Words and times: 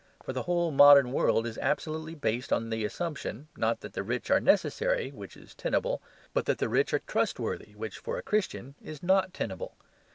For 0.23 0.33
the 0.33 0.41
whole 0.41 0.71
modern 0.71 1.11
world 1.11 1.45
is 1.45 1.59
absolutely 1.59 2.15
based 2.15 2.51
on 2.51 2.71
the 2.71 2.83
assumption, 2.83 3.49
not 3.55 3.81
that 3.81 3.93
the 3.93 4.01
rich 4.01 4.31
are 4.31 4.39
necessary 4.39 5.11
(which 5.11 5.37
is 5.37 5.53
tenable), 5.53 6.01
but 6.33 6.45
that 6.47 6.57
the 6.57 6.69
rich 6.69 6.91
are 6.91 6.97
trustworthy, 7.05 7.73
which 7.75 7.99
(for 7.99 8.17
a 8.17 8.23
Christian) 8.23 8.73
is 8.81 9.03
not 9.03 9.31
tenable. 9.31 9.75